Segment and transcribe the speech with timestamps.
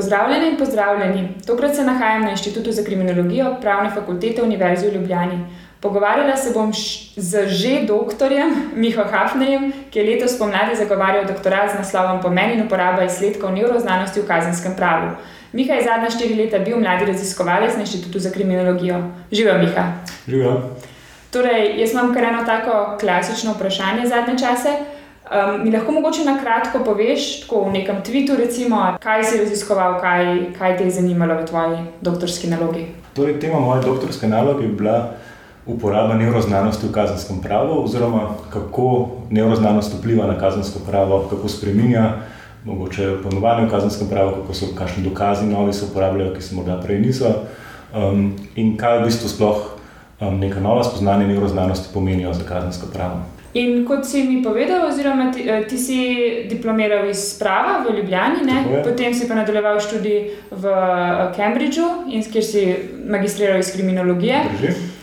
[0.00, 1.28] Pozdravljeni in pozdravljeni.
[1.46, 5.38] Tokrat se nahajam na Inštitutu za kriminologijo Pravne fakultete Univerze v Ljubljani.
[5.80, 6.72] Pogovarjala se bom
[7.16, 12.62] z že doktorjem Miho Hafnerjem, ki je letos pomladi zagovarjal doktorat z naslovom Pomen in
[12.66, 15.10] uporaba izsledkov neuroznanosti v kazenskem pravu.
[15.52, 19.02] Miha je zadnja štiri leta bil mladi raziskovalec na Inštitutu za kriminologijo.
[19.32, 19.84] Živijo, Miha.
[20.28, 20.54] Živijo.
[21.30, 24.72] Torej, jaz imam kar eno tako klasično vprašanje zadnje čase.
[25.30, 30.00] Um, mi lahko mogoče na kratko poveš, tako v nekem tvitu, recimo, kaj si raziskoval,
[30.00, 30.24] kaj,
[30.58, 32.86] kaj te je zanimalo v tvoji doktorski nalogi?
[33.14, 35.14] Torej, tema moje doktorske naloge je bila
[35.66, 42.12] uporaba neuroznanosti v kazenskem pravu, oziroma kako neuroznanost vpliva na kazensko pravo, kako spremenja,
[42.64, 46.80] mogoče ponovanje v kazenskem pravu, kako so kakšni dokazi novi se uporabljajo, ki se morda
[46.82, 47.30] prej niso,
[47.94, 49.79] um, in kaj v bistvu sploh
[50.20, 53.20] um, neka nova spoznanja neuroznanosti pomenijo za kazensko pravo.
[53.54, 55.98] In kot si mi povedal, oziroma ti, eh, ti si
[56.50, 58.46] diplomiral iz prava v Ljubljani,
[58.84, 64.38] potem si pa nadaljeval študij v eh, Cambridgeu, kjer si magistriral iz kriminologije.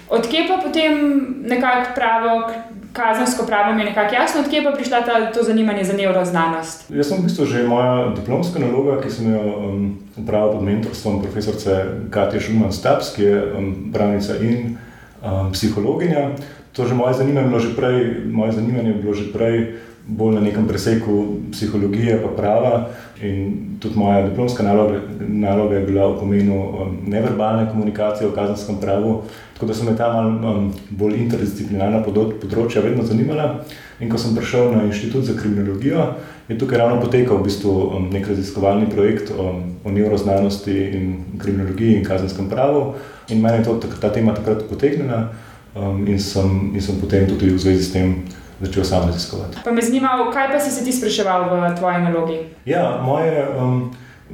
[0.10, 0.96] Odkje pa potem
[1.44, 2.52] nekako pravo,
[2.94, 6.88] kazensko pravo mi je nekako jasno, odkje pa prišla ta, to zanimanje za neuroznanost?
[6.90, 11.20] Jaz sem v bistvu že moja diplomska naloga, ki sem jo um, upravil pod mentorstvom
[11.22, 14.78] profesorice Katja Šuman-Stabs, ki je um, pravnica in
[15.24, 16.36] um, psihologinja.
[16.78, 17.98] To že moje zanimanje bilo že prej,
[18.30, 22.90] moje zanimanje bilo že prej bolj na nekem preseku psihologije pa prava
[23.22, 28.78] in tudi moja diplomska naloga, naloga je bila v pomenu um, neverbalne komunikacije v kazenskem
[28.82, 33.66] pravu, tako da so me ta malo um, bolj interdisciplinarna področja vedno zanimala.
[34.00, 36.14] In ko sem prišel na inštitut za kriminologijo,
[36.48, 39.50] je tukaj ravno potekal v bistvu um, nek raziskovalni projekt o,
[39.84, 42.94] o neuroznanosti in kriminologiji in kazenskem pravu
[43.30, 45.30] in meni je to, ta tema takrat potegnila
[45.76, 48.24] um, in, sem, in sem potem tudi v zvezi s tem
[48.62, 49.58] začel sam raziskovati.
[49.64, 52.40] Pa me zanima, kaj pa si se ti spraševal v tvoji nalogi?
[52.66, 53.92] Ja, moje, um,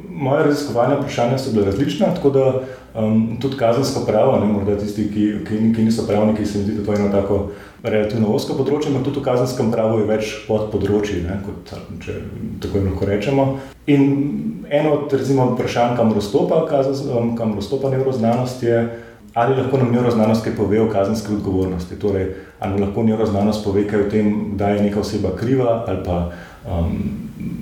[0.09, 2.45] moje raziskovalne vprašanja so bile različne, tako da
[2.95, 6.79] um, tudi kazensko pravo, ne morda tisti, ki, ki, ki niso pravniki, se mi zdi,
[6.79, 7.45] da to je eno tako.
[7.83, 11.73] Relativno osko področje, ampak tudi v kazenskem pravu je več podpodročji, kot
[12.05, 12.13] če
[12.63, 13.47] tako lahko rečemo.
[13.91, 14.05] In
[14.73, 15.13] eno od
[15.53, 16.65] vprašanj, kam razstopa,
[17.37, 18.99] kam razstopa neuroznanost, je,
[19.33, 21.99] ali lahko nam neuroznanost kaj pove o kazenski odgovornosti.
[21.99, 26.03] Torej, ali nam lahko neuroznanost pove kaj o tem, da je neka oseba kriva ali
[26.05, 26.31] pa
[26.69, 26.97] um,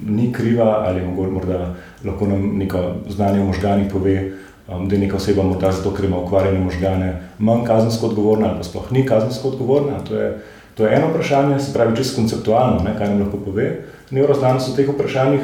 [0.07, 4.31] ni kriva, ali morda lahko nam neko znanje o možganjih pove,
[4.67, 8.57] um, da je neka oseba morda zato, ker ima ukvarjene možgane, manj kazensko odgovorna ali
[8.57, 9.99] pa sploh ni kazensko odgovorna.
[10.07, 10.37] To je,
[10.75, 13.71] to je eno vprašanje, se pravi, čisto konceptualno, ne, kaj nam lahko pove
[14.11, 15.41] neuroznanost o teh vprašanjih.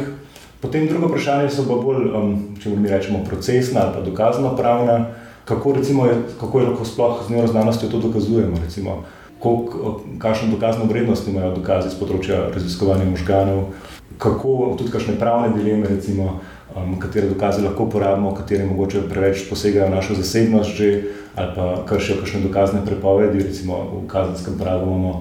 [0.61, 5.05] Potem drugo vprašanje so pa bolj, um, če mi rečemo, procesna ali pa dokazno pravna
[5.47, 8.57] kako, recimo, je, kako je lahko sploh z neuroznanostjo to dokazujemo.
[8.63, 9.03] Recimo,
[9.39, 13.69] koliko, kakšno dokazno vrednost imajo dokazi z področja raziskovanja možganov,
[14.17, 16.41] kako tudi kakšne pravne dileme, recimo,
[16.75, 20.91] um, katere dokaze lahko uporabimo, katere mogoče preveč posegajo našo zasebnost že,
[21.37, 25.13] ali pa kršijo kakšne dokazne prepovedi, recimo v kazenskem pravu imamo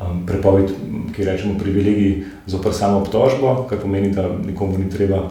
[0.00, 0.70] um, prepoved,
[1.16, 5.28] ki rečemo privilegij zopr samo obtožbo, kar pomeni, da nikomu ni treba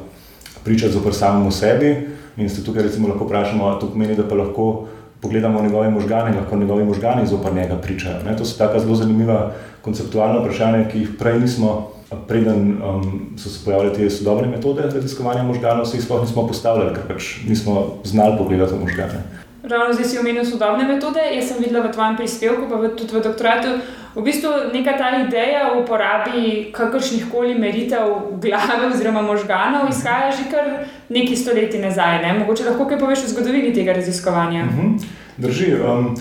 [0.63, 1.95] pričati zopr samemu sebi.
[2.37, 4.87] In se tukaj lahko vprašamo, ali to pomeni, da pa lahko
[5.21, 8.23] pogledamo njegove možgane, lahko njegovi možgani zopr njega pričajo.
[8.25, 8.37] Ne?
[8.37, 11.91] To so tako zelo zanimiva konceptualna vprašanja, ki jih prej nismo,
[12.27, 16.93] preden um, so se pojavile te sodobne metode raziskovanja možganov, se jih sploh nismo postavljali,
[16.95, 19.23] ker pač nismo znali pogledati v možgane.
[19.63, 21.21] Ravno zdaj si omenil sodobne metode.
[21.35, 23.79] Jaz sem videla v tvojem prispevku, pa tudi v doktoratu,
[24.15, 30.47] v bistvu neka ta ideja o uporabi kakršnih koli meritev glave oziroma možganov izhaja že
[30.51, 32.21] kar nekaj stoletij nazaj.
[32.21, 32.39] Ne?
[32.39, 34.63] Mogoče lahko kaj poveš o zgodovini tega raziskovanja.
[34.63, 34.95] Uh mhm.
[34.95, 35.05] -huh.
[35.37, 35.73] Drži.
[35.75, 36.15] Um,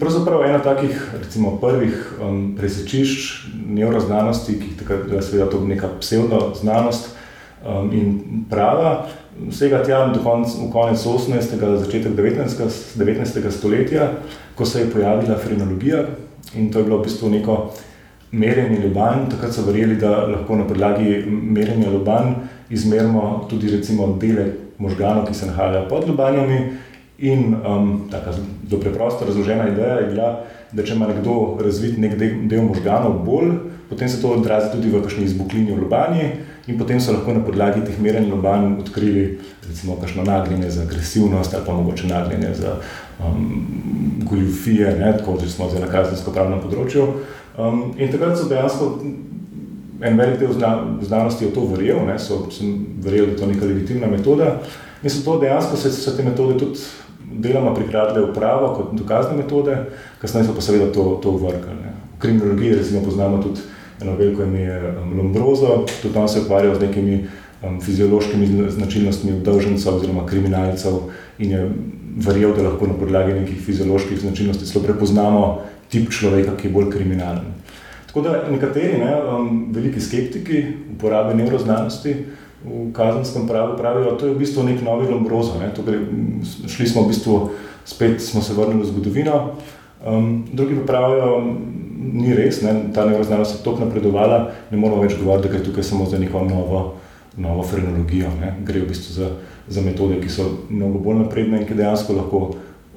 [0.00, 7.16] pravzaprav ena takih recimo, prvih um, presečišč neuroznanosti, ki je seveda to neka pseudoznanost
[7.66, 8.20] um, in
[8.50, 9.06] prava
[9.50, 11.52] vsega tja do konc, konec 18.
[11.52, 12.96] in začetek 19.
[12.96, 13.50] 19.
[13.50, 14.12] stoletja,
[14.54, 16.04] ko se je pojavila frenologija
[16.56, 17.56] in to je bilo v bistvu neko
[18.32, 19.28] merjenje lobanj.
[19.30, 22.34] Takrat so verjeli, da lahko na podlagi merjenja lobanj
[22.70, 24.46] izmerimo tudi recimo dele
[24.78, 26.60] možganov, ki se nahajajo pod lobanjami.
[27.18, 28.32] In um, tako
[28.68, 30.32] zelo preprosto razložena ideja je bila,
[30.72, 33.54] da če ima nekdo razvit nek del, del možganov bolj,
[33.88, 36.26] potem se to odrazi tudi v kakšni izbuklini v lobanji
[36.66, 39.38] in potem so lahko na podlagi teh merenj lobanj odkrili
[39.68, 42.76] recimo kakšno nagnjenje za agresivnost ali pa mogoče nagnjenje za
[43.20, 43.66] um,
[44.30, 47.06] goljufije, ne, tako da smo zdaj na kazensko pravnem področju.
[47.58, 48.90] Um, in takrat so dejansko
[50.00, 52.74] en velik del zna, znanosti v to verjel, ne, so, sem
[53.04, 54.58] verjel, da je to neka legitimna metoda
[55.02, 56.80] in so to dejansko se, se te metode tudi
[57.26, 59.76] deloma prikradle v pravo kot dokazne metode,
[60.20, 61.92] kasneje so pa seveda to, to uvrkali.
[62.16, 63.60] V kriminologiji recimo poznamo tudi
[64.00, 67.26] eno veliko ime um, Lombrozo, tudi on se ukvarjal z nekimi
[67.62, 70.98] um, fiziološkimi značilnostmi obdolžencev oziroma kriminalcev
[71.38, 71.70] in je
[72.16, 75.42] verjel, da lahko na podlagi nekih fizioloških značilnosti celo prepoznamo
[75.92, 77.52] tip človeka, ki je bolj kriminalen.
[78.06, 80.62] Tako da nekateri ne, um, veliki skeptiki
[80.96, 82.14] uporabe neuroznanosti
[82.64, 85.58] v kazenskem pravu pravijo, da je to v bistvu nek novi Lombrozo.
[85.60, 85.68] Ne.
[85.74, 85.98] Tukaj,
[86.68, 87.40] šli smo v bistvu,
[87.84, 89.36] spet smo se vrnili v zgodovino.
[90.06, 91.54] Um, drugi pa pravijo,
[92.12, 95.84] ni res, ne, ta neuroznanost je tako napredovala, ne moramo več govoriti, da je tukaj
[95.84, 96.82] samo za neko novo,
[97.36, 98.32] novo frenologijo.
[98.40, 98.54] Ne.
[98.64, 99.30] Gre v bistvu za,
[99.68, 102.42] za metode, ki so mnogo bolj napredne in ki dejansko lahko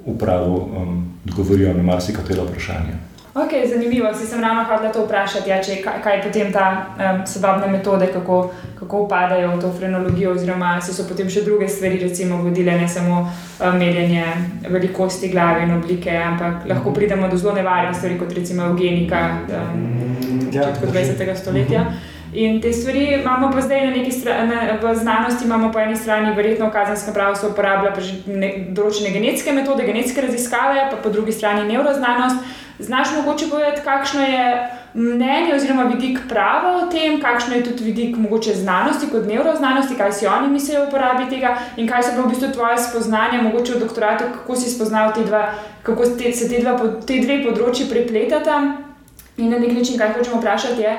[0.06, 2.98] v pravu um, odgovorijo na marsikatero vprašanje.
[3.34, 6.64] Okay, zanimivo, si sem ravno hodila to vprašati, ja, če, kaj, kaj potem ta
[6.98, 11.68] um, sodobne metode, kako, kako upadajo v to frenologijo, oziroma se so potem še druge
[11.68, 14.24] stvari, recimo, vodile ne samo um, merjenje
[14.66, 16.98] velikosti glave in oblike, ampak lahko mhm.
[16.98, 19.86] pridemo do zelo nevarnih stvari, kot recimo eugenika um,
[20.50, 21.36] ja, začetku 20.
[21.38, 21.86] stoletja.
[21.86, 22.09] Uh -huh.
[22.32, 26.34] In te stvari imamo pa zdaj na neki strani, v znanosti imamo po eni strani,
[26.36, 27.90] verjetno v kazenskem pravu se uporablja
[28.26, 32.36] ne, določene genetske metode, genetske raziskave, pa po drugi strani neuroznanost.
[32.80, 34.44] Znaš mogoče povedati, kakšno je
[34.94, 40.12] mnenje oziroma vidik prava o tem, kakšno je tudi vidik mogoče znanosti kot neuroznanosti, kaj
[40.12, 43.74] si oni mislijo o uporabi tega in kaj so pa v bistvu tvoje spoznanja, mogoče
[43.74, 45.48] v doktoratu, kako si spoznal te dva,
[45.82, 48.62] kako te, se te, dva, te dve področji prepletata.
[49.40, 50.96] In na nek način, kaj hočemo vprašati, je,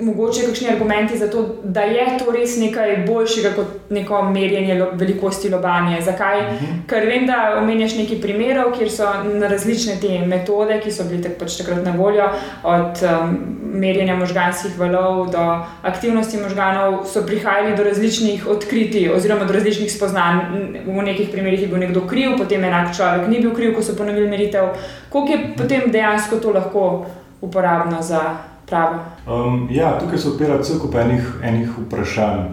[0.00, 4.86] mogoče kakšni argumenti za to, da je to res nekaj boljšega kot neko merjenje lo,
[4.92, 6.00] velikosti lobanje.
[6.02, 6.40] Zakaj?
[6.40, 6.64] Uh mhm.
[6.64, 6.88] -huh.
[6.88, 9.06] Ker vem, da omenjaš nekaj primerov, kjer so
[9.48, 12.28] različne te metode, ki so bile tak, pač takrat na voljo,
[12.62, 13.38] od um,
[13.74, 20.38] merjenja možganskih valov do aktivnosti možganov, so prihajali do različnih odkritij oziroma do različnih spoznanj.
[20.86, 23.96] V nekih primerih je bil nekdo kriv, potem enak človek ni bil kriv, ko so
[23.96, 24.64] ponovili meritev.
[25.08, 27.06] Koliko je potem dejansko to lahko
[27.40, 28.51] uporabno za?
[28.72, 29.04] Prava?
[29.26, 32.46] Um, ja, tukaj se odpira cel kup enih, enih vprašanj.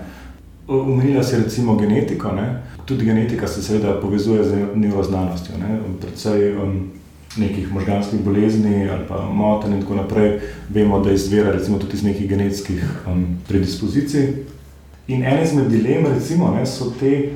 [0.67, 2.31] Umenila si recimo genetiko.
[2.35, 2.61] Ne?
[2.85, 5.57] Tudi genetika se seveda povezuje z neuroznanostjo.
[5.57, 5.79] Ne?
[6.01, 6.79] Predvsej um,
[7.37, 10.39] nekih možganskih bolezni ali pa motenj in tako naprej.
[10.69, 14.33] Vemo, da izvira recimo tudi iz nekih genetskih um, predispozicij.
[15.07, 17.31] In ena izmed dilem recimo, ne, so te,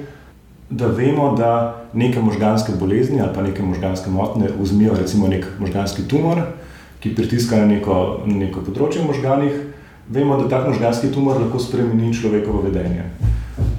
[0.70, 6.08] da vemo, da neke možganske bolezni ali pa neke možganske motnje vzmijo recimo nek možganski
[6.08, 6.42] tumor
[7.04, 9.56] ki pritiska na neko, neko področje v možganjih,
[10.16, 13.10] vemo, da tak možganski tumor lahko spremeni človekovo vedenje.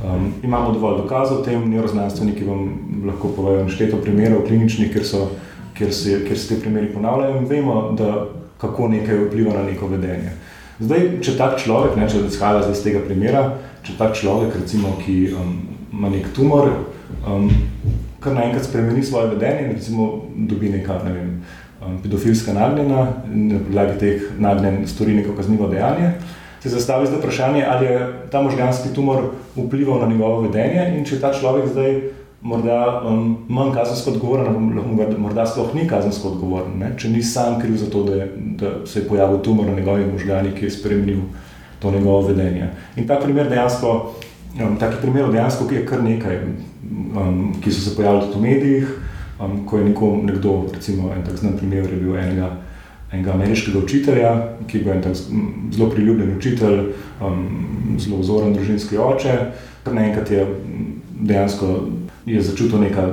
[0.05, 2.67] Um, imamo dovolj dokazov o tem, neuroznanstveniki vam
[3.09, 5.23] lahko povejo nešteto primerov kliničnih, kjer, so,
[5.79, 8.27] kjer, se, kjer se te primeri ponavljajo in vemo, da
[8.61, 10.37] kako nekaj vpliva na neko vedenje.
[10.85, 13.45] Zdaj, če tak človek, ne, če izhaja iz tega primera,
[13.87, 15.57] če tak človek, recimo, ki um,
[15.97, 16.69] ima nek tumor,
[17.25, 17.49] um,
[18.21, 20.09] kar naenkrat spremeni svoje vedenje in recimo
[20.51, 21.31] dobi nekaj, ne vem,
[22.03, 26.13] pedofilska nagnjena in na podlagi teh nagnjen stori neko kaznivo dejanje,
[26.63, 29.23] se zastavi zdaj vprašanje, ali je ta možganski tumor
[29.57, 31.99] vplival na njegovo vedenje in če ta človek zdaj
[32.45, 34.57] morda um, manj kazensko odgovoren,
[35.19, 36.91] morda sploh ni kazensko odgovoren, ne?
[37.01, 38.29] če ni sam kriv za to, da, je,
[38.61, 41.23] da se je pojavil tumor na njegovih možganjih, ki je spremenil
[41.81, 42.69] to njegovo vedenje.
[42.97, 43.95] In ta primer dejansko,
[44.61, 46.39] um, takih primerov dejansko je kar nekaj,
[47.17, 48.95] um, ki so se pojavili tudi v medijih,
[49.41, 52.53] Um, ko je nekom, nekdo, recimo, en tak znan primer, je bil enega,
[53.13, 54.31] enega ameriškega učitelja,
[54.67, 55.17] ki je bil en tak
[55.75, 56.79] zelo priljubljen učitelj,
[57.19, 57.49] um,
[57.99, 59.35] zelo vzoren družinski oče,
[59.83, 60.47] kar naenkrat je
[61.21, 61.89] dejansko
[62.27, 63.09] je začutil neka,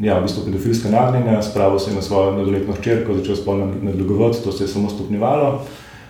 [0.00, 4.42] ja, v bistvu pedofilska nagnjenja, spravil se je na svojo mladoletno hčerko, začel spolno nadlegovati,
[4.44, 5.60] to se je samo stopnjevalo.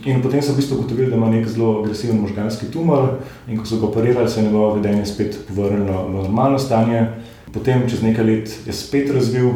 [0.04, 3.08] In potem so v bistvu ugotovili, da ima nek zelo agresiven možganski tumor,
[3.48, 7.06] in ko so ga operirali, se je njegovo vedenje spet povrnilo v normalno stanje.
[7.52, 9.48] Potem, čez nekaj let, je spet razvil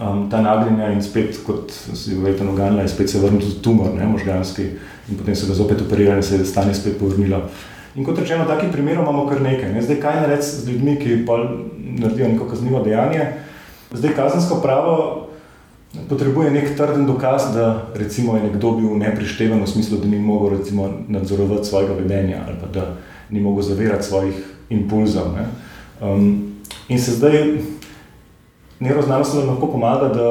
[0.00, 3.92] um, ta nagnjenja in spet, kot si verjetno oganila, je spet se vrnil tudi tumor,
[3.94, 4.70] ne, možganski,
[5.08, 7.42] in potem so ga zopet operirali in se je stanje spet povrnilo.
[7.96, 9.72] In kot rečeno, takih primerov imamo kar nekaj.
[9.72, 9.82] Ne.
[9.82, 11.38] Zdaj, kaj narediti z ljudmi, ki pa
[11.74, 13.32] naredijo neko kaznivo dejanje?
[13.92, 14.94] Zdaj, kazensko pravo
[16.08, 20.58] potrebuje nek trden dokaz, da recimo, je nekdo bil neprišteven v smislu, da ni mogel
[20.58, 22.96] recimo, nadzorovati svojega vedenja ali pa da
[23.30, 24.34] ni mogel zavirati svojih
[24.70, 25.34] impulzov.
[26.00, 26.47] Um,
[26.88, 27.58] In se zdaj
[28.80, 30.28] neuroznanost lahko pomaga, da,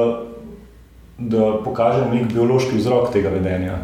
[1.18, 3.78] da pokaže nek biološki vzrok tega vedenja.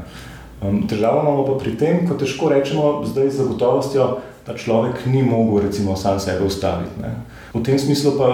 [0.64, 4.08] Um, težava imamo pa pri tem, ko težko rečemo, zdaj z gotovostjo,
[4.48, 7.02] da človek ni mogel recimo sam sebe ustaviti.
[7.02, 7.12] Ne.
[7.54, 8.30] V tem smislu pa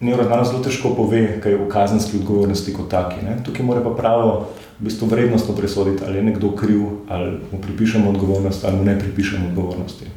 [0.00, 3.22] neuroznanost zelo težko pove, kaj je v kazenski odgovornosti kot taki.
[3.22, 3.36] Ne.
[3.44, 4.32] Tukaj mora pa pravo
[4.80, 8.98] v bistvu vrednostno presoditi, ali je nekdo kriv, ali mu pripišemo odgovornost, ali mu ne
[8.98, 10.10] pripišemo odgovornosti.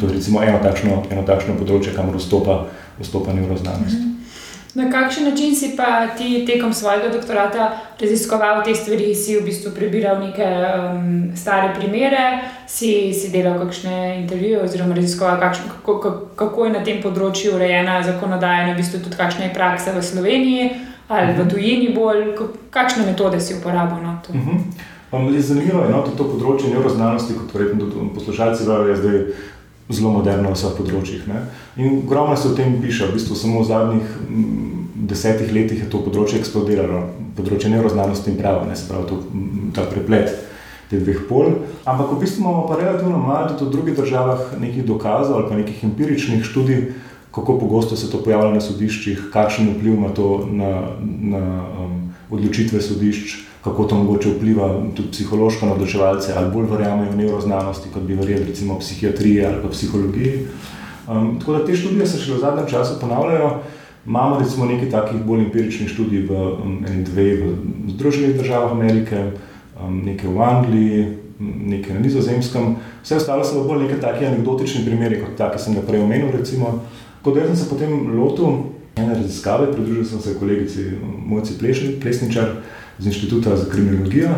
[0.00, 2.66] To je recimo eno takšno, eno takšno področje, kamor vstopa,
[3.00, 3.98] vstopa neuroznanost.
[3.98, 4.12] Mhm.
[4.76, 9.70] Na kakšen način si pa ti tekom svojega doktorata raziskoval te stvari, si v bistvu
[9.72, 16.66] prebiral neke um, stare primere, si, si delal kakšne intervjuje oziroma raziskoval, kakšne, kako, kako
[16.66, 20.68] je na tem področju urejena zakonodaja in v bistvu tudi kakšna je praksa v Sloveniji
[21.08, 21.48] ali v mhm.
[21.48, 22.22] tujini bolj,
[22.70, 24.32] kakšne metode si uporabil na to.
[24.32, 25.40] Uh -huh.
[25.40, 29.18] Zanimivo je, da no, to področje neuroznanosti, kot verjetno tudi poslušalci, je zdaj
[29.88, 31.26] zelo moderno na vseh področjih.
[31.30, 31.44] Ne?
[31.78, 34.16] In ogromno se o tem piše, v bistvu samo v zadnjih
[35.06, 37.04] desetih letih je to področje eksplodiralo,
[37.38, 39.20] področje neuroznanosti in prava, ne se pravi to,
[39.76, 40.32] ta preplet
[40.90, 41.66] teh dveh pol.
[41.86, 45.58] Ampak v bistvu imamo pa relativno malo tudi v drugih državah nekih dokazov ali pa
[45.58, 46.82] nekih empiričnih študij,
[47.34, 51.98] kako pogosto se to pojavlja na sodiščih, kakšen vpliv ima to na, na um,
[52.30, 57.90] odločitve sodišč kako to mogoče vpliva tudi psihološko na odločevalce, ali bolj verjamejo v neuroznanosti,
[57.94, 60.46] kot bi verjeli, recimo psihiatriji ali pa psihologiji.
[61.08, 63.50] Um, tako da te študije se še v zadnjem času ponavljajo.
[64.06, 67.52] Imamo recimo nekaj takih bolj empiričnih študij v um, eni dve v
[67.96, 69.24] Združenih državah Amerike,
[69.74, 71.02] um, nekaj v Angliji,
[71.40, 72.76] nekaj na Nizozemskem.
[73.02, 76.30] Vse ostalo so bolj neki taki anekdotični primeri, kot ta, ki sem ga prej omenil.
[77.22, 80.86] Kot da sem se potem lotil ene raziskave, pridružil sem se kolegici
[81.26, 81.58] Mojci
[82.00, 82.62] Plesničar,
[82.98, 84.30] z Inštituta za kriminologijo,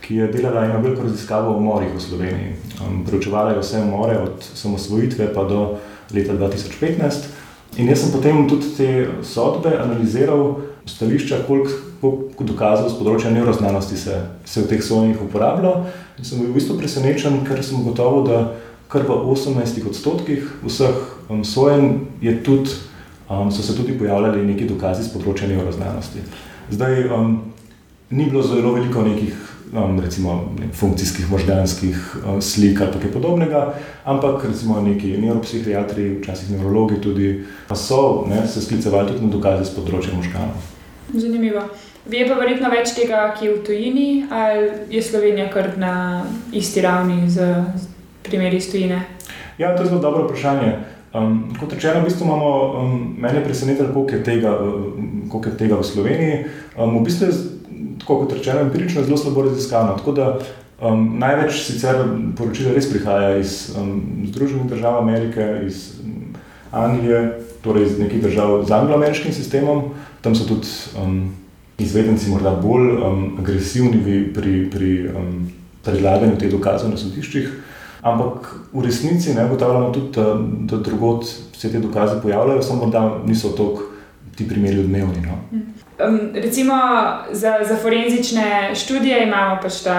[0.00, 2.52] ki je delala eno veliko raziskavo o umorih v Sloveniji.
[2.80, 5.78] Um, preučevala je vse umore od samosvojitve pa do
[6.14, 7.32] leta 2015.
[7.76, 14.18] In jaz sem potem tudi te sodbe analiziral, stališča, koliko dokazov z področja neuroznanosti se,
[14.44, 15.72] se v teh sojenjih uporablja.
[16.20, 18.52] In sem bil v bistvu presenečen, ker sem gotovo, da
[18.92, 22.04] kar v 18 odstotkih vseh um, sojenj
[22.44, 22.76] tudi,
[23.26, 26.22] um, so se tudi pojavljali neki dokazi z področja neuroznanosti.
[26.70, 27.53] Zdaj, um,
[28.10, 33.74] ni bilo zelo veliko nekih um, recimo, ne, funkcijskih možganskih um, slik ali kaj podobnega,
[34.04, 39.64] ampak recimo neki neuropsihiatri, včasih neurologi tudi, pa so ne, se sklicevali tudi na dokaze
[39.64, 40.70] z področja možganov.
[41.14, 41.66] Zanimivo.
[42.04, 46.24] Vi je pa verjetno več tega, ki je v tujini, ali je Slovenija kar na
[46.52, 47.48] isti ravni z,
[47.80, 47.88] z
[48.26, 49.00] primeri iz tujine?
[49.58, 50.74] Ja, to je zelo dobro vprašanje.
[51.14, 54.18] Um, kot rečeno, v bistvu imamo, um, mene preseneča, koliko,
[55.30, 56.38] koliko je tega v Sloveniji.
[56.76, 57.53] Um, v bistvu je
[58.04, 59.96] tako kot rečeno, empirično zelo slabo raziskano.
[59.96, 60.38] Tako da
[60.80, 61.96] um, največ sicer
[62.36, 66.36] poročila res prihaja iz um, Združenih držav Amerike, iz um,
[66.70, 69.94] Anglije, torej iz nekih držav z anglo-ameriškim sistemom.
[70.20, 70.68] Tam so tudi
[71.00, 71.32] um,
[71.80, 74.02] izvedenci morda bolj um, agresivni
[74.34, 75.46] pri, pri um,
[75.84, 77.48] predlaganju teh dokazov na sodiščih.
[78.04, 80.36] Ampak v resnici ne ugotavljamo tudi, da,
[80.68, 81.24] da drugot
[81.56, 83.88] se te dokaze pojavljajo, samo da niso tako
[84.36, 85.24] ti primeri odmevni.
[85.24, 85.40] No?
[85.98, 86.74] Um, recimo
[87.32, 89.98] za, za forenzične študije imamo pač ta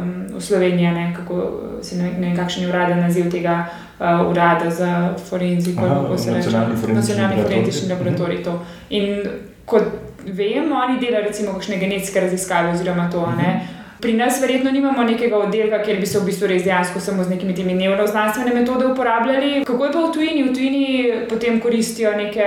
[0.00, 3.66] um, v Sloveniji, ne, kako se ne vem, kakšen je uraden naziv tega
[4.00, 6.50] uh, urada za forenziko, kako se reče,
[6.94, 8.42] nacionalni forenzični laboratorij.
[8.42, 8.58] To.
[8.90, 9.22] In
[9.64, 9.82] kot
[10.26, 13.26] vem, oni delajo recimo kakšne genetske raziskave oziroma to.
[13.38, 13.68] Ne,
[14.00, 17.34] Pri nas verjetno nimamo nekega oddelka, kjer bi se v bistvu res dejansko samo z
[17.34, 19.64] nekimi temi neuroznanstvene metode uporabljali.
[19.66, 20.44] Kako je pa v tujini?
[20.46, 20.84] V tujini
[21.28, 22.46] potem koristijo neke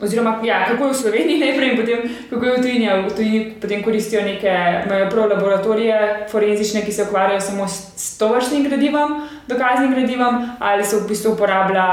[0.00, 1.98] Oziroma, ja, kako je v Sloveniji najprej potem
[2.30, 2.86] kako je v tujini.
[2.88, 4.52] V tujini potem koristijo neke
[4.88, 10.96] prav laboratorije, forenzične, ki se ukvarjajo samo s to vrstnim gradivom, dokaznim gradivom, ali se
[10.96, 11.86] v bistvu uporablja.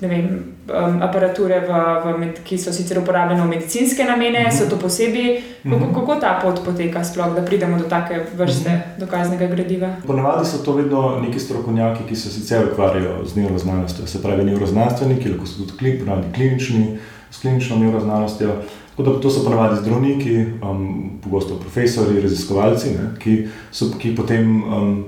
[0.00, 1.72] Vem, um, aparature, v,
[2.04, 4.58] v med, ki so sicer uporabljene v medicinske namene, uh -huh.
[4.58, 5.42] so to posebej.
[5.62, 5.94] Kako, -huh.
[5.94, 9.00] kako ta pot poteka, sploh, da pridemo do take vrste uh -huh.
[9.00, 9.88] dokaznega gradiva?
[10.06, 15.28] Ponavadi so to vedno neki strokovnjaki, ki se sicer ukvarjajo z neuroznanostjo, se pravi, neuroznanstveniki,
[15.28, 15.98] lahko so tudi
[16.34, 16.98] klinični
[17.30, 18.50] s klinično neuroznanostjo.
[18.90, 24.62] Tako da to so ponavadi zdravniki, um, pogosto profesori, raziskovalci, ne, ki, so, ki potem
[24.62, 25.04] um,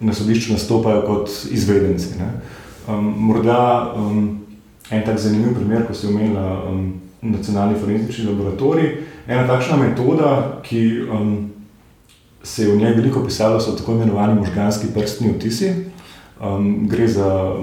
[0.00, 2.08] na sodišču nastopajo kot izvedenci.
[2.88, 4.45] Um, morda um,
[4.90, 8.96] en tak zanimiv primer, ko ste omenili um, nacionalni forenzični laboratorij.
[9.26, 11.50] Ena takšna metoda, ki um,
[12.42, 15.72] se je v njej veliko pisalo, so tako imenovani možganski prstni odtisi.
[16.40, 17.54] Um, gre za,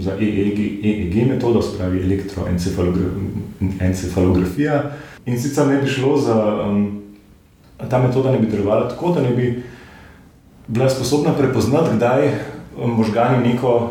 [0.00, 4.82] za EEG, EEG metodo, se pravi elektroencefalografija.
[5.26, 7.02] In sicer ne bi šlo za um,
[7.90, 9.62] ta metoda, ne bi delovala tako, da ne bi
[10.66, 12.34] bila sposobna prepoznati, kdaj um,
[12.90, 13.90] možgani neko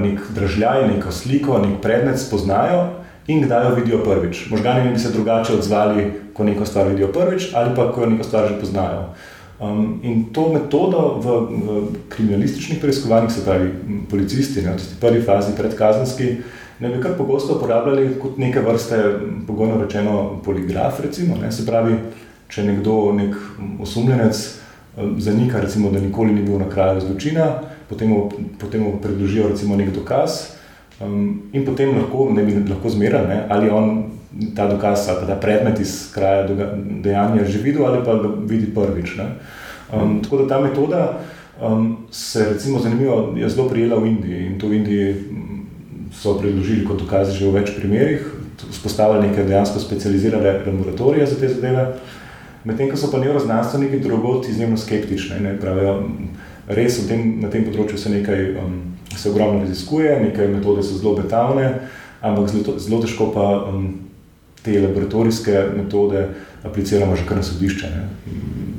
[0.00, 2.88] nek držljaj, neko sliko, nek predmet spoznajo
[3.26, 4.46] in kdaj jo vidijo prvič.
[4.50, 8.48] Možgani bi se drugače odzvali, ko neko stvar vidijo prvič ali pa ko neko stvar
[8.48, 9.04] že poznajo.
[9.62, 13.70] Um, in to metodo v, v kriminalističnih preiskovanjih, se pravi,
[14.10, 16.30] policisti, ne, v tisti prvi fazi predkazenski,
[16.80, 18.98] ne bi kar pogosto uporabljali kot neke vrste,
[19.46, 20.98] pogojno rečeno, poligraf.
[21.00, 21.94] Recimo, ne, se pravi,
[22.50, 23.36] če nekdo, nek
[23.86, 24.42] osumljenec,
[24.96, 27.46] um, zanika, recimo, da nikoli ni bil na kraju zločina,
[27.92, 30.56] potem mu, potem mu predložijo recimo, nek dokaz.
[31.00, 34.12] Um, in potem lahko, ne bi lahko zmerali, ali on
[34.56, 36.48] ta dokaz, ali ta predmet iz kraja
[37.04, 39.18] dejanja že videl, ali pa ga vidi prvič.
[39.92, 41.20] Um, tako da ta metoda
[41.60, 45.16] um, se, recimo, zanimivo, je zelo prijela v Indiji in to v Indiji
[46.12, 48.24] so predložili kot dokaz že v več primerih,
[48.70, 51.86] vzpostavili neke dejansko specializirane laboratorije za te zadeve.
[52.64, 55.96] Medtem ko so pa neuroznanstveniki drugot izjemno skeptični, ne pravijo,
[56.66, 58.78] res tem, na tem področju se nekaj um,
[59.16, 61.68] se ogromno raziskuje, nekaj metode so zelo betavne,
[62.20, 63.88] ampak zelo, zelo težko pa um,
[64.62, 66.28] te laboratorijske metode
[66.62, 67.90] apliciramo že kar na sodišče.
[67.90, 68.04] Ne.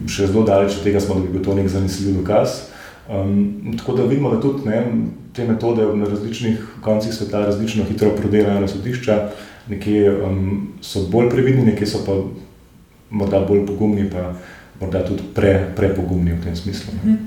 [0.07, 2.69] Še zelo daleč od tega smo, da bi bil to nek zanesljiv dokaz.
[3.11, 4.79] Um, tako da vidimo, da tudi ne,
[5.35, 9.17] te metode na različnih koncih sveta različno hitro prodelajo na sodišča,
[9.67, 12.15] nekje um, so bolj previdni, nekje so pa
[13.11, 14.31] morda bolj pogumni, pa
[14.79, 16.95] morda tudi pre, prepogumni v tem smislu.
[17.03, 17.17] Ne.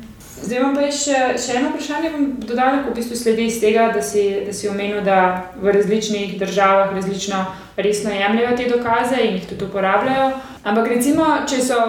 [0.42, 3.56] Zdaj vam pa še, še eno vprašanje, ki bom dodala, ko v bistvu sledi iz
[3.62, 7.40] tega, da si, da si omenil, da v različnih državah različno
[7.80, 10.28] resno jemljajo te dokaze in jih tudi uporabljajo.
[10.66, 11.80] Ampak recimo, če so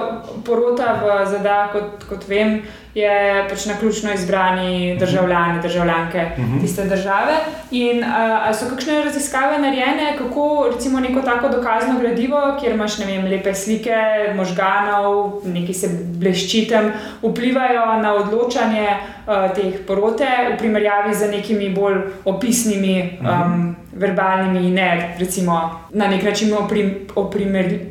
[0.47, 2.61] porota v ZDA, kot, kot vem,
[2.97, 6.59] je pač na ključno izbrani državljani, državljanke mhm.
[6.61, 7.37] tiste države.
[7.71, 8.03] In
[8.43, 13.53] ali so kakšne raziskave narejene, kako recimo neko tako dokazno gradivo, kjer imaš vem, lepe
[13.53, 13.97] slike
[14.35, 15.89] možganov, neki se
[16.19, 23.19] bleščitem, vplivajo na odločanje uh, teh porote v primerjavi z nekimi bolj opisnimi.
[23.21, 26.53] Um, verbalnimi in ne, recimo, na nek način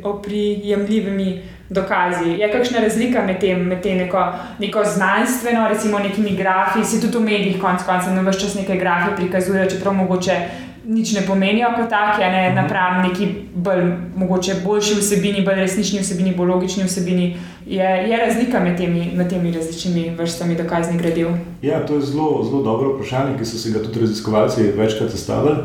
[0.04, 2.30] oprijemljivimi dokazi.
[2.30, 4.22] Je kakšna razlika med tem, med tem neko,
[4.58, 8.76] neko znanstveno, recimo, nekimi grafi, se tudi v medijih, konec koncev, na vse čas neke
[8.76, 10.40] grafe prikazujejo, čeprav mogoče.
[10.86, 12.56] Nič ne pomenijo kot taki, ne mhm.
[12.56, 13.80] napram neki bolj,
[14.16, 17.36] mogoče boljši vsebini, bolj resnični vsebini, bolj logični vsebini.
[17.66, 21.28] Je, je razlika med temi, med temi različnimi vrstami dokaznih gradiv?
[21.62, 25.56] Ja, to je zelo, zelo dobro vprašanje, ki so se ga tudi raziskovalci večkrat zastavili.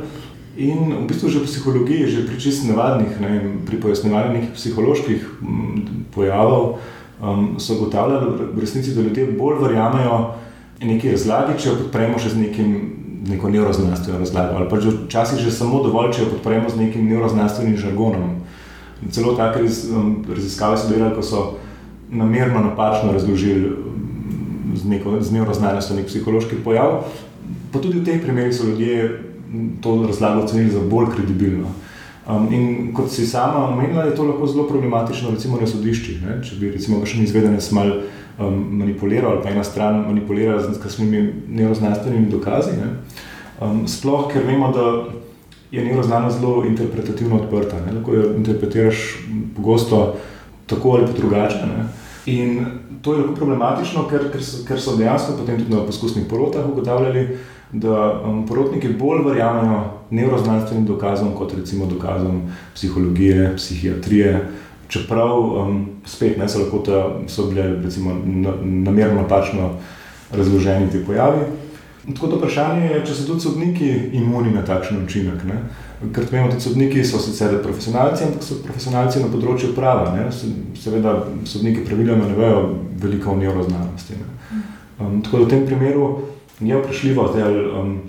[0.57, 5.19] In v bistvu že v psihologiji, že pri čist navadnih, ne, pri pojasnjevanju nekih psiholoških
[5.39, 6.83] m, pojavov,
[7.23, 10.35] um, so ugotavljali v resnici, da ljudje bolj verjamejo
[10.83, 12.69] neki razlagi, če jo podpremo še z nekim,
[13.31, 14.59] neko neuroznanstveno razlago.
[14.59, 18.43] Ali pa že včasih že samo dovolj, če jo podpremo z nekim neuroznanstvenim žargonom.
[19.07, 21.41] Celo take raz, um, raziskave so delali, ko so
[22.11, 27.07] namerno napačno razložili um, z, neko, z neuroznanostjo nek psihološki pojav.
[27.71, 29.30] Pa tudi v teh primerih so ljudje
[29.81, 31.67] to razlago ocenili za bolj kredibilno.
[32.27, 36.21] Um, in kot si sama omenila, je to lahko zelo problematično, recimo na sodiščih.
[36.21, 36.37] Ne?
[36.45, 41.23] Če bi recimo še izvedenec mal um, manipuliral, ali pa ena stran manipulirala z nekimi
[41.47, 42.77] neuroznanstvenimi dokazi.
[43.61, 44.85] Um, sploh, ker vemo, da
[45.71, 47.79] je neuroznanost zelo interpretativno odprta.
[47.85, 47.97] Ne?
[47.97, 49.03] Lahko jo interpretiraš
[49.55, 50.15] pogosto
[50.67, 51.65] tako ali pa drugače.
[51.67, 51.87] Ne?
[52.25, 52.65] In
[53.01, 56.69] to je lahko problematično, ker, ker, so, ker so dejansko potem tudi na poskusnih porotah
[56.69, 57.25] ugotavljali,
[57.71, 62.41] da um, porotniki bolj verjamejo neuroznanstvenim dokazom, kot recimo dokazom
[62.75, 64.47] psihologije, psihiatrije.
[64.87, 69.69] Čeprav um, spet ne so lahko ta, so bile recimo, na, namerno napačno
[70.31, 71.45] razloženi ti pojavi.
[72.15, 75.43] Tako da vprašanje je, če so tudi sodniki imuni na takšen učinek.
[75.45, 75.61] Ne?
[76.15, 80.09] Ker vemo, da sodniki so sicer profesionalci, ampak so profesionalci na področju prava.
[80.15, 80.27] Ne?
[80.81, 81.13] Seveda
[81.45, 82.63] sodniki praviloma ne vejo
[83.03, 84.17] veliko o neuroznanosti.
[84.99, 86.09] Um, tako da v tem primeru
[86.61, 87.29] je vprašljivo.
[87.81, 87.99] Um,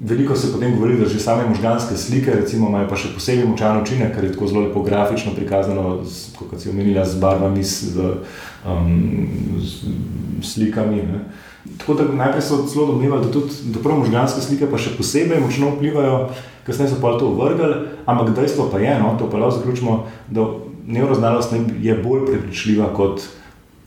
[0.00, 3.80] veliko se potem govori, da že same možganske slike recimo, imajo pa še posebej močan
[3.82, 5.98] učinek, ker je tako zelo lepo grafično prikazano,
[6.38, 7.98] kot si omenila, z barvami, z,
[8.66, 9.94] um, z
[10.42, 11.02] slikami.
[11.02, 11.24] Ne.
[11.78, 15.74] Tako da najprej so zelo domnevali, da tudi da možganske slike pa še posebej močno
[15.74, 16.28] vplivajo,
[16.66, 19.98] kasneje so pa to vrgli, ampak dejstvo pa je, no, to pa lahko zaključimo,
[20.30, 20.46] da
[20.86, 23.26] neuroznanost je bolj prepričljiva kot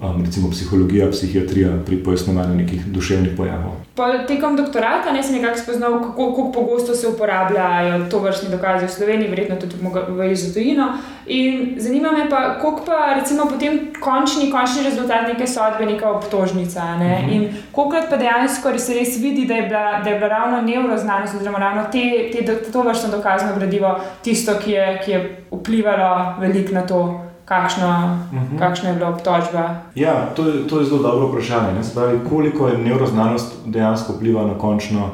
[0.01, 3.71] um, recimo psihologija, psihiatrija pri pojasnjevanju nekih duševnih pojavov.
[3.95, 8.85] Po tekom doktorata ne sem nekako spoznal, kako, kako pogosto se uporabljajo to vrstni dokazi
[8.85, 9.75] v Sloveniji, verjetno tudi
[10.09, 10.87] v Izraelu.
[11.27, 16.97] In zanima me pa, koliko pa recimo potem končni, končni rezultat neke sodbe, neka obtožnica.
[16.97, 17.19] Ne?
[17.19, 17.29] Mhm.
[17.29, 17.35] -huh.
[17.35, 21.35] In koliko pa dejansko se res vidi, da je bila, da je bila ravno neuroznanost,
[21.35, 26.73] oziroma ravno te, te, to vrstno dokazno gradivo tisto, ki je, ki je vplivalo veliko
[26.73, 27.87] na to kakšno,
[28.31, 28.55] uh mhm.
[28.55, 28.59] -huh.
[28.59, 29.75] kakšna je bila obtožba?
[29.95, 31.83] Ja, to je, to je zelo dobro vprašanje.
[31.83, 35.09] Spravi, koliko je neuroznanost dejansko vpliva na končno,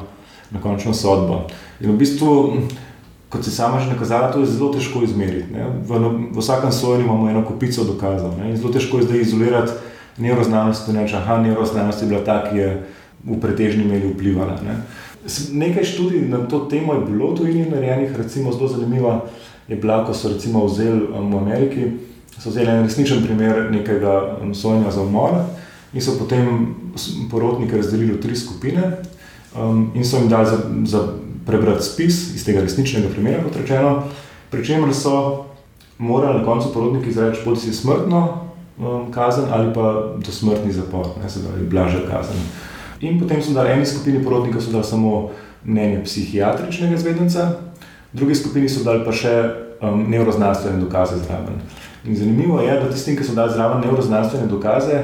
[0.50, 1.40] na končno sodbo?
[1.80, 2.56] In v bistvu,
[3.28, 5.54] kot si sama že nakazala, to je zelo težko izmeriti.
[5.88, 5.98] V,
[6.32, 8.50] v vsakem sojenju imamo eno kupico dokazov ne?
[8.50, 9.72] in zelo težko je zdaj izolirati
[10.16, 12.82] neuroznanost in reči, da neuroznanost je bila ta, ki je
[13.24, 14.54] v pretežni meri vplivala.
[14.66, 14.74] Ne?
[15.52, 19.20] Nekaj študij na to temo je bilo tudi narejenih, recimo zelo zanimiva
[19.68, 21.82] je bila, ko so recimo vzeli um, v Ameriki
[22.38, 25.30] so vzeli en resničen primer nekega sojenja za umor
[25.92, 26.74] in so potem
[27.30, 28.82] porotnike razdelili v tri skupine
[29.56, 31.08] um, in so jim dali za, za
[31.46, 34.02] prebrati spis iz tega resničnega primera, kot rečeno,
[34.50, 35.44] pri čemer so
[35.98, 38.48] morali na koncu porodniki izreči bodi si smrtno
[38.78, 42.36] um, kazen ali pa do smrtni zapor, ne se pravi, blažja kazen.
[43.00, 45.30] In potem so dali eni skupini porodnikov, so dali samo
[45.64, 47.50] mnenje psihiatričnega zvedenca,
[48.12, 49.34] drugi skupini so dali pa še
[49.80, 51.62] um, neuroznanstvene dokaze zraven.
[52.06, 55.02] In zanimivo je, da tistim, ki so dali zraven neuroznanstvene dokaze,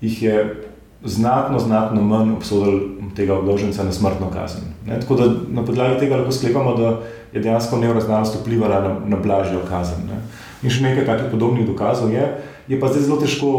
[0.00, 0.62] jih je
[1.04, 4.62] znatno, znatno manj obsodili tega obdolženca na smrtno kazen.
[4.86, 5.00] Ne?
[5.00, 7.00] Tako da na podlagi tega lahko sklepamo, da
[7.32, 10.06] je dejansko neuroznanost vplivala na, na blažjo kazen.
[10.06, 10.20] Ne?
[10.62, 12.28] In še nekaj takih podobnih dokazov je,
[12.68, 13.50] je pa zdaj zelo težko,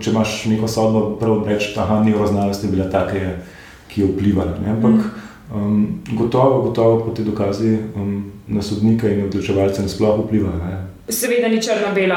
[0.00, 3.34] če imaš neko sodbo, prvo reči, da je neuroznanost bila taka,
[3.90, 4.58] ki je vplivala.
[4.62, 4.74] Ne?
[4.76, 5.06] Ampak
[5.54, 10.86] um, gotovo, gotovo po te dokazi um, na sodnike in odločevalce nasploh vplivajo.
[11.10, 12.16] Seveda ni črno-belo,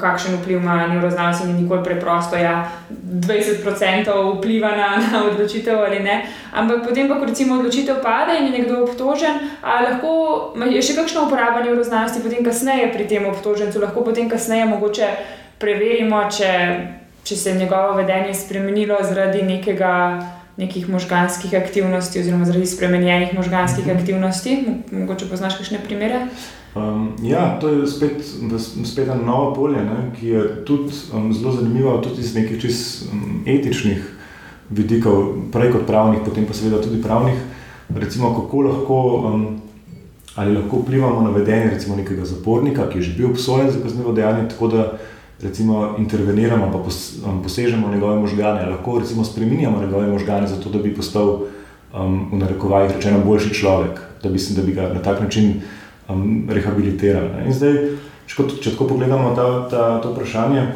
[0.00, 2.36] kakšen vpliv ima neuroznanost, ni nikoli preprosto.
[2.36, 6.22] Ja, 20% vpliva na, na odločitev ali ne.
[6.52, 11.64] Ampak potem, ko recimo odločitev pade in je nekdo obtožen, lahko je še kakšna uporaba
[11.64, 15.10] neuroznanosti, potem kasneje pri tem obtožencu, lahko potem kasneje mogoče
[15.58, 16.52] preverimo, če,
[17.24, 19.94] če se je njegovo vedenje spremenilo zaradi nekega.
[20.54, 23.96] Nekih možganskih aktivnosti, oziroma zaradi spremenjenih možganskih mhm.
[23.98, 24.52] aktivnosti.
[24.94, 26.20] Mogoče poznaš kakšne primere?
[26.74, 28.24] Um, ja, to je spet,
[28.84, 33.04] spet eno novo polje, ne, ki je tudi um, zelo zanimivo, tudi iz nekih čist
[33.12, 34.02] um, etičnih
[34.70, 37.38] vidikov, prej kot pravnih, potem pa seveda tudi pravnih.
[37.94, 38.96] Recimo, kako lahko,
[39.28, 39.44] um,
[40.34, 44.12] ali lahko vplivamo na vedenje recimo, nekega zapornika, ki je že bil obsojen za kaznivo
[44.12, 44.88] dejanje, tako da
[45.42, 50.74] recimo, interveniramo, pa pos, um, posežemo njegove možgane, ali lahko recimo, spremenjamo njegove možgane, zato
[50.74, 51.38] da bi postal
[51.94, 55.60] um, v narekovajih rečeno boljši človek, da bi, da bi ga na tak način
[56.08, 57.28] um, rehabilitirali.
[57.36, 57.46] Ne.
[57.46, 57.78] In zdaj,
[58.26, 60.66] če, če tako pogledamo ta, ta, to vprašanje,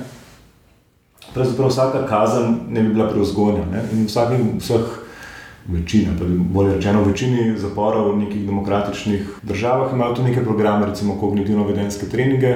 [1.35, 3.85] pravzaprav vsaka kazen ne bi bila preuzgojena.
[3.93, 4.89] In v vsakem, vseh,
[5.69, 6.15] večina,
[6.53, 12.09] bolje rečeno, v večini zaporov v nekih demokratičnih državah imajo tudi neke programe, recimo kognitivno-vedenske
[12.09, 12.55] treninge.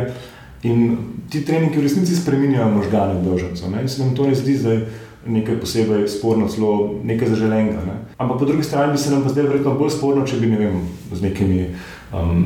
[0.63, 0.97] In
[1.31, 3.75] ti treningi v resnici spremenjajo možgane obdolžencev.
[3.83, 4.85] In se nam to ne zdi zdaj
[5.27, 7.85] nekaj posebej sporno, celo nekaj zaželenega.
[7.87, 7.97] Ne?
[8.19, 10.59] Ampak po drugi strani bi se nam pa zdaj verjetno bolj sporno, če bi ne
[10.59, 10.81] vem,
[11.13, 11.67] z nekimi
[12.13, 12.45] um,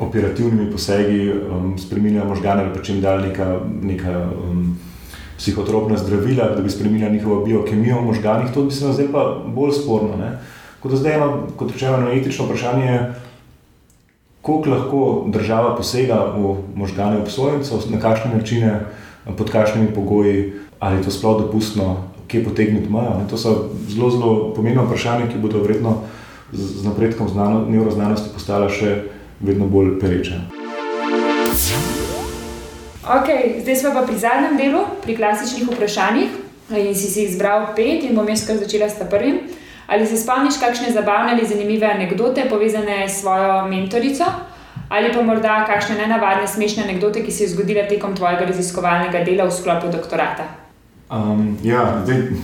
[0.00, 4.76] operativnimi posegi um, spremenila možgane ali pa če jim dali neka, neka um,
[5.38, 9.24] psihotropna zdravila, da bi spremenila njihovo biokemijo v možganih, to bi se nam zdaj pa
[9.46, 10.16] bolj sporno.
[10.16, 10.38] Ne?
[10.80, 13.14] Kot da zdaj eno, kot rečeno, eno etično vprašanje je,
[14.42, 18.80] koliko lahko država posega v možgane obsojencev, na kakšne načine,
[19.36, 21.96] pod kakšnimi pogoji, ali je to sploh dopustno,
[22.28, 23.18] kje potegniti mejo.
[23.30, 23.56] To so
[23.88, 25.96] zelo, zelo pomembna vprašanja, ki bodo verjetno
[26.52, 29.02] z napredkom znano, neuroznanosti postala še
[29.40, 30.40] vedno bolj pereča.
[33.06, 36.42] Okay, zdaj smo pa pri zadnjem delu, pri klasičnih vprašanjih.
[36.74, 39.46] In si si izbral pet, in bom jaz kar začela s prvim.
[39.86, 44.24] Ali se spomniš kakšne zabavne ali zanimive anekdote povezane s svojo mentorico,
[44.88, 49.46] ali pa morda kakšne nenavadne, smešne anekdote, ki se je zgodila tekom tvojega raziskovalnega dela
[49.46, 50.48] v sklopu doktorata?
[51.06, 52.34] Um, ja, zdaj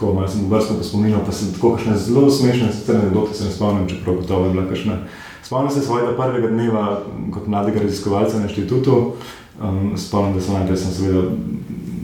[0.00, 3.88] tako malo sem vrsto pospominjal, pa sem tako kakšne zelo smešne anekdote se ne spomnim,
[3.88, 4.96] čeprav gotovo je bila kakšna.
[5.42, 7.02] Spomnim se svojega prvega dneva
[7.34, 9.12] kot mladega raziskovalca na inštitutu.
[9.60, 11.22] Um, spomnim, da sem najprej sem seveda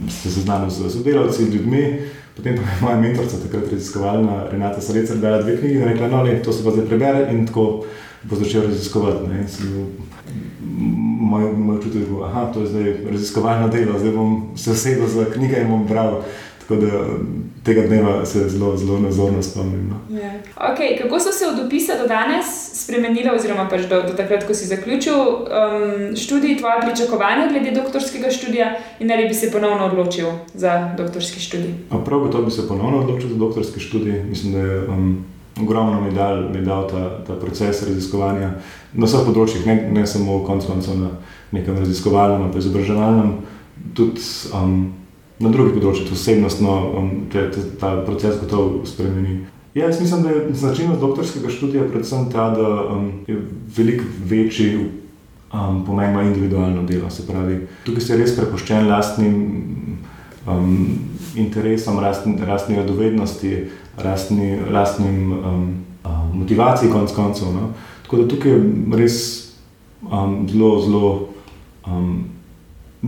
[0.09, 1.99] se seznanil z sodelavci, ljudmi,
[2.35, 6.23] potem pa je moja mentorica, takrat raziskovalna Renata Srecer, dala dve knjigi in rekla, no,
[6.23, 7.83] ne, to se pa zdaj prebere in tako
[8.23, 9.25] bo začel raziskovati.
[11.19, 15.07] Moj, moj čutek je bil, da je to zdaj raziskovalno delo, zdaj bom se usedel
[15.07, 16.21] za knjige in bom bral.
[16.67, 16.91] Tako da
[17.63, 19.89] tega dneva se zelo, zelo nazorno spomnim.
[19.89, 20.15] No.
[20.17, 20.23] Yeah.
[20.23, 20.75] Ja.
[20.75, 24.53] Okay, kako so se od opisa do danes spremenili, oziroma pač do, do takrat, ko
[24.53, 30.27] si zaključil um, študij, tvoje pričakovanja glede doktorskega študija in ali bi se ponovno odločil
[30.53, 31.73] za doktorski študij?
[31.89, 34.23] A prav gotovo bi se ponovno odločil za doktorski študij.
[34.23, 35.25] Mislim, da je um,
[35.61, 38.51] ogromno mi dal, mi dal ta, ta proces raziskovanja
[38.93, 41.15] na vseh področjih, ne, ne samo v koncu na
[41.51, 43.37] nekem raziskovalnem, ampak izobraževalnem.
[43.95, 44.21] Tudi,
[44.53, 44.96] um,
[45.39, 49.43] na drugih področjih, osebnostno, um, te, te, ta proces gotovo spremeni.
[49.77, 53.37] Ja, jaz mislim, da je značilnost doktorskega študija predvsem ta, da um, je
[53.77, 54.71] veliko večji
[55.53, 57.09] um, pomen ima individualno delo.
[57.13, 59.35] Se pravi, tukaj si res prepuščen lastnim
[60.47, 60.71] um,
[61.37, 63.53] interesom, lastni radovednosti,
[64.73, 65.67] lastnim um,
[66.01, 67.53] um, motivaciji, konc koncev.
[67.53, 67.69] No?
[68.07, 68.63] Tako da tukaj je
[68.97, 69.19] res
[70.01, 71.13] um, zelo, zelo.
[71.85, 72.36] Um,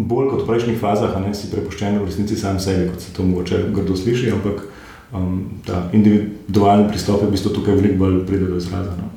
[0.08, 3.26] bolj kot v prejšnjih fazah, ne, si prepuščen v resnici sam sebi, kot se to
[3.28, 4.64] mogoče grdo sliši, ampak
[5.12, 8.96] um, ta individualni pristop je v bistvu tukaj veliko bolj pride do izraza.
[8.98, 9.10] No.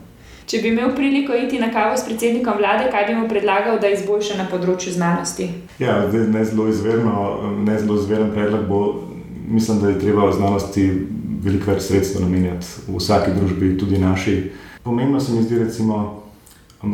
[0.51, 3.93] Če bi imel priliko iti na kavo s predsednikom vlade, kaj bi mu predlagal, da
[3.95, 5.49] izboljša na področju znanosti?
[5.81, 7.15] Ja, ne zelo izverno,
[7.63, 8.81] ne zelo izveren predlog bo,
[9.47, 10.89] mislim, da je treba v znanosti
[11.43, 14.37] veliko več sredstev namenjati v vsaki družbi, tudi naši.
[14.83, 16.03] Pomembno se mi zdi, recimo,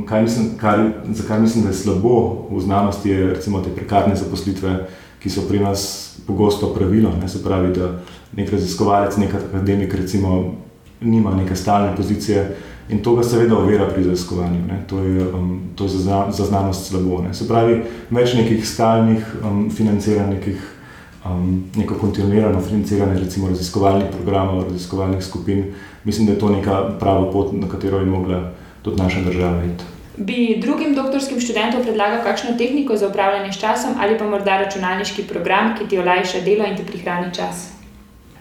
[0.07, 4.87] kaj mislim, kar, zakaj mislim, da je slabo v znanosti, je recimo te prekarne zaposlitve,
[5.22, 7.12] ki so pri nas pogosto pravilo.
[7.20, 8.01] Ne, se pravi, da
[8.37, 10.55] nek raziskovalec, nek akademik, recimo,
[11.01, 12.57] nima neke stalne pozicije.
[12.88, 14.61] In to ga seveda ovira pri raziskovanju.
[14.87, 17.22] To je, um, to je za, za znanost slabo.
[17.22, 17.35] Ne.
[17.35, 20.62] Se pravi, več nekih stalnih um, financiranih,
[21.24, 25.64] um, neko kontinuirano financiranje, recimo raziskovalnih programov, raziskovalnih skupin,
[26.05, 28.53] mislim, da je to neka prava pot, na katero bi mogla
[28.88, 29.85] tudi naša država iti.
[30.16, 35.29] Bi drugim doktorskim študentom predlagal kakšno tehniko za upravljanje s časom ali pa morda računalniški
[35.31, 37.68] program, ki ti olajša delo in ti prihrani čas?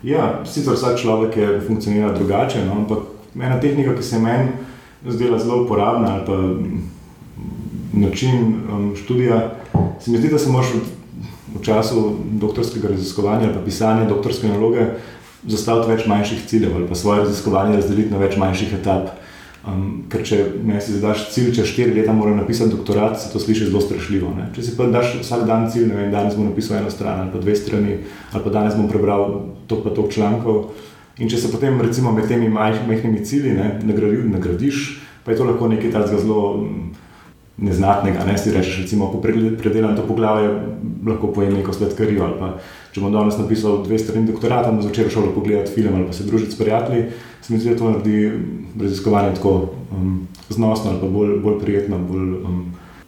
[0.03, 2.97] Ja, sicer vsak človek je funkcionira drugače, no, ampak
[3.35, 4.49] ena tehnika, ki se meni
[5.05, 6.37] zdela zelo uporabna, ali pa
[7.93, 9.53] način um, študija,
[9.99, 14.85] se mi zdi, da se moraš v, času doktorskega raziskovanja ali pisanja doktorske naloge
[15.47, 19.09] zastaviti več manjših ciljev ali pa svoje raziskovanje razdeliti na več manjših etap.
[19.67, 23.41] Um, ker če ne si zadaš cilj, če štiri leta moraš napisati doktorat, se to
[23.43, 24.29] sliši zelo strašljivo.
[24.37, 24.45] Ne?
[24.55, 27.33] Če si pa daš vsak dan cilj, ne vem, danes bom napisal eno stran ali
[27.33, 27.97] pa dve strani,
[28.31, 29.25] ali pa danes bom prebral
[29.67, 30.69] to pa to člankov.
[31.19, 34.85] In če se potem recimo med temi majhnimi cilji ne, nagradi, nagradiš,
[35.25, 36.87] pa je to lahko nekaj takega zelo mm,
[37.57, 38.25] neznatnega.
[38.25, 40.49] Ne si rečeš, recimo, ko predelam to poglavje,
[41.07, 42.23] lahko pojem neko sladkarijo.
[42.23, 42.51] Ali pa
[42.93, 46.25] če bom danes napisal dve strani doktorata, bom začel šolo pogledati film ali pa se
[46.27, 47.03] družiti s prijatelji,
[47.41, 48.31] se mi zdi, da to naredi
[48.81, 49.53] raziskovanje tako
[49.91, 52.65] um, znosno ali pa bolj, bolj prijetno, bolj um,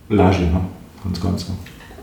[0.09, 0.65] lažje, no,
[1.03, 1.55] konc koncev.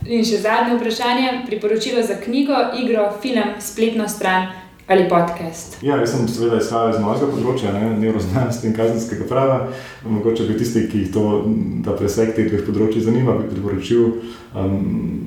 [0.06, 4.52] In še zadnje vprašanje, priporočilo za knjigo, igro, film, spletno stran
[4.86, 5.82] ali podcast.
[5.82, 9.56] Ja, jaz sem seveda izhajal iz mojega področja, ne, neuroznanosti in kazenskega prava.
[10.06, 11.24] Mogoče bi tisti, ki jih to,
[11.86, 14.04] ta presek teh dveh področji zanima, bi priporočil
[14.54, 14.76] um,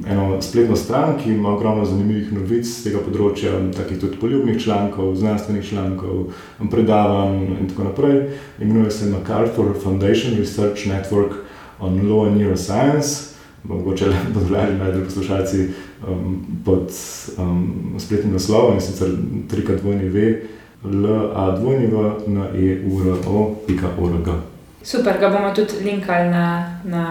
[0.08, 5.18] eno spletno stran, ki ima ogromno zanimivih novic z tega področja, takih tudi poljubnih člankov,
[5.20, 6.30] znanstvenih člankov,
[6.72, 8.22] predavanj in tako naprej.
[8.64, 11.44] Imenuje se MacArthur Foundation Research Network
[11.84, 15.68] on Law and Neuroscience mogoče le podvljajo najbolj poslušalci
[16.08, 16.92] um, pod
[17.38, 19.08] um, spletnim naslovom in sicer
[19.50, 20.42] trikrat dvojni ve,
[20.84, 24.32] l, a dvojni v, n, e, u, r, o, pika, o, r, g.
[24.84, 27.06] Super, ga bomo tudi linkali na, na,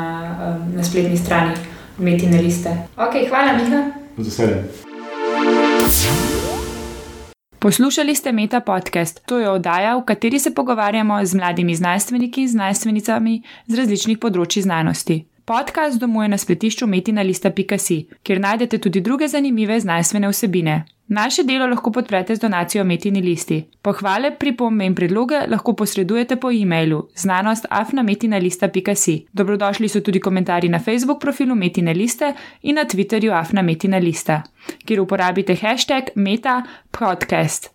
[0.49, 1.55] um, na spletni strani
[1.99, 2.71] Metine liste.
[2.97, 3.83] Ok, hvala, Miha.
[4.19, 4.65] Z veseljem.
[7.59, 9.27] Poslušali ste Meta podcast.
[9.27, 14.63] To je oddaja, v kateri se pogovarjamo z mladimi znanstveniki in znanstvenicami z različnih področji
[14.63, 15.25] znanosti.
[15.49, 20.85] Podcast domuje na spletišču metinalista.si, kjer najdete tudi druge zanimive znanstvene vsebine.
[21.09, 23.65] Naše delo lahko podprete z donacijo Metini listi.
[23.83, 29.27] Pohvale, pripombe in predloge lahko posredujete po e-mailu znanost.afnametinalista.si.
[29.33, 34.43] Dobrodošli so tudi komentarji na Facebook profilu Metine liste in na Twitterju afnametinalista,
[34.85, 37.67] kjer uporabite hashtag meta podcast.